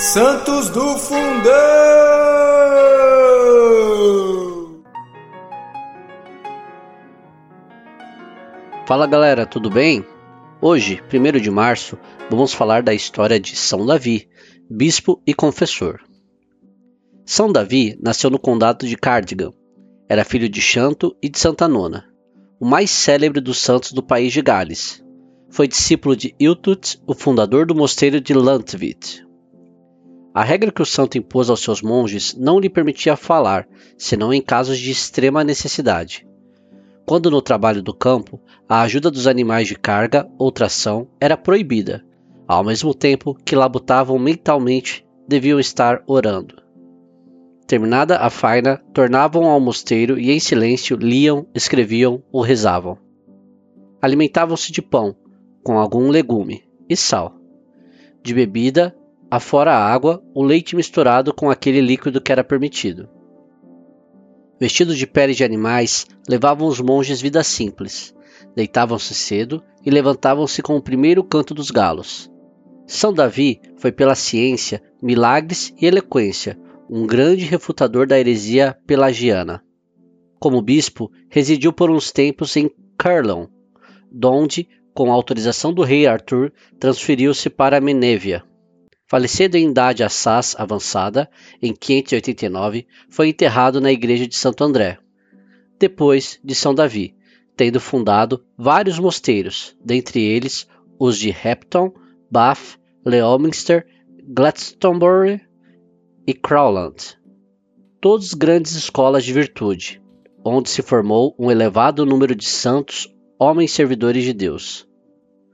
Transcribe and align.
Santos 0.00 0.70
do 0.70 0.96
Fundão! 0.96 1.52
Fala 8.86 9.06
galera, 9.06 9.44
tudo 9.44 9.68
bem? 9.68 10.02
Hoje, 10.58 11.02
1 11.12 11.38
de 11.38 11.50
março, 11.50 11.98
vamos 12.30 12.54
falar 12.54 12.82
da 12.82 12.94
história 12.94 13.38
de 13.38 13.54
São 13.54 13.84
Davi, 13.84 14.26
bispo 14.70 15.20
e 15.26 15.34
confessor. 15.34 16.00
São 17.26 17.52
Davi 17.52 17.94
nasceu 18.02 18.30
no 18.30 18.38
condado 18.38 18.86
de 18.86 18.96
Cardigan. 18.96 19.52
Era 20.08 20.24
filho 20.24 20.48
de 20.48 20.62
Chanto 20.62 21.14
e 21.22 21.28
de 21.28 21.38
Santa 21.38 21.68
Nona, 21.68 22.06
o 22.58 22.64
mais 22.64 22.90
célebre 22.90 23.38
dos 23.38 23.58
santos 23.58 23.92
do 23.92 24.02
país 24.02 24.32
de 24.32 24.40
Gales. 24.40 25.04
Foi 25.50 25.68
discípulo 25.68 26.16
de 26.16 26.34
Iltut, 26.40 26.98
o 27.06 27.14
fundador 27.14 27.66
do 27.66 27.74
mosteiro 27.74 28.18
de 28.18 28.32
Lantvit. 28.32 29.28
A 30.32 30.44
regra 30.44 30.70
que 30.70 30.82
o 30.82 30.86
santo 30.86 31.18
impôs 31.18 31.50
aos 31.50 31.60
seus 31.60 31.82
monges 31.82 32.34
não 32.36 32.60
lhe 32.60 32.70
permitia 32.70 33.16
falar, 33.16 33.66
senão 33.98 34.32
em 34.32 34.40
casos 34.40 34.78
de 34.78 34.90
extrema 34.90 35.42
necessidade. 35.42 36.26
Quando 37.04 37.30
no 37.30 37.42
trabalho 37.42 37.82
do 37.82 37.92
campo, 37.92 38.40
a 38.68 38.82
ajuda 38.82 39.10
dos 39.10 39.26
animais 39.26 39.66
de 39.66 39.74
carga 39.74 40.30
ou 40.38 40.52
tração 40.52 41.08
era 41.20 41.36
proibida, 41.36 42.04
ao 42.46 42.62
mesmo 42.62 42.94
tempo 42.94 43.34
que 43.44 43.56
labutavam 43.56 44.16
mentalmente 44.18 45.04
deviam 45.26 45.58
estar 45.58 46.02
orando. 46.06 46.62
Terminada 47.66 48.18
a 48.18 48.30
faina, 48.30 48.78
tornavam 48.92 49.46
ao 49.46 49.60
mosteiro 49.60 50.18
e 50.18 50.30
em 50.30 50.38
silêncio 50.38 50.96
liam, 50.96 51.46
escreviam 51.54 52.22
ou 52.32 52.42
rezavam. 52.42 52.98
Alimentavam-se 54.00 54.70
de 54.70 54.82
pão, 54.82 55.14
com 55.62 55.78
algum 55.78 56.08
legume, 56.08 56.64
e 56.88 56.96
sal. 56.96 57.34
De 58.22 58.34
bebida, 58.34 58.96
afora 59.30 59.72
a 59.72 59.92
água, 59.92 60.22
o 60.34 60.42
leite 60.42 60.74
misturado 60.74 61.32
com 61.32 61.50
aquele 61.50 61.80
líquido 61.80 62.20
que 62.20 62.32
era 62.32 62.42
permitido. 62.42 63.08
Vestidos 64.58 64.98
de 64.98 65.06
peles 65.06 65.36
de 65.36 65.44
animais, 65.44 66.06
levavam 66.28 66.68
os 66.68 66.80
monges 66.80 67.20
vida 67.20 67.42
simples. 67.42 68.14
Deitavam-se 68.54 69.14
cedo 69.14 69.62
e 69.84 69.90
levantavam-se 69.90 70.60
com 70.60 70.76
o 70.76 70.82
primeiro 70.82 71.22
canto 71.22 71.54
dos 71.54 71.70
galos. 71.70 72.30
São 72.86 73.12
Davi 73.12 73.60
foi 73.76 73.92
pela 73.92 74.14
ciência, 74.14 74.82
milagres 75.00 75.72
e 75.80 75.86
eloquência 75.86 76.58
um 76.92 77.06
grande 77.06 77.44
refutador 77.44 78.04
da 78.04 78.18
heresia 78.18 78.76
pelagiana. 78.84 79.62
Como 80.40 80.60
bispo, 80.60 81.08
residiu 81.28 81.72
por 81.72 81.88
uns 81.88 82.10
tempos 82.10 82.56
em 82.56 82.68
Carlon, 82.98 83.46
donde, 84.10 84.68
com 84.92 85.12
autorização 85.12 85.72
do 85.72 85.84
rei 85.84 86.08
Arthur, 86.08 86.52
transferiu-se 86.80 87.48
para 87.48 87.80
Menévia. 87.80 88.42
Falecido 89.10 89.56
em 89.56 89.68
idade 89.68 90.04
assaz 90.04 90.54
avançada, 90.56 91.28
em 91.60 91.74
589, 91.74 92.86
foi 93.08 93.30
enterrado 93.30 93.80
na 93.80 93.90
igreja 93.90 94.24
de 94.24 94.36
Santo 94.36 94.62
André. 94.62 94.98
Depois 95.80 96.38
de 96.44 96.54
São 96.54 96.72
Davi, 96.72 97.16
tendo 97.56 97.80
fundado 97.80 98.44
vários 98.56 99.00
mosteiros, 99.00 99.76
dentre 99.84 100.22
eles 100.22 100.68
os 100.96 101.18
de 101.18 101.30
Repton, 101.30 101.92
Bath, 102.30 102.78
Leominster, 103.04 103.84
Glastonbury 104.28 105.40
e 106.24 106.32
Crowland, 106.32 107.18
todos 108.00 108.32
grandes 108.32 108.76
escolas 108.76 109.24
de 109.24 109.32
virtude, 109.32 110.00
onde 110.44 110.70
se 110.70 110.82
formou 110.82 111.34
um 111.36 111.50
elevado 111.50 112.06
número 112.06 112.32
de 112.32 112.46
santos, 112.46 113.12
homens 113.40 113.72
servidores 113.72 114.22
de 114.22 114.32
Deus. 114.32 114.88